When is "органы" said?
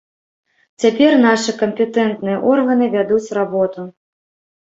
2.53-2.85